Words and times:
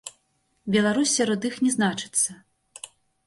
Беларусь 0.75 1.13
сярод 1.19 1.45
іх 1.51 1.59
не 1.67 1.71
значыцца. 1.77 2.31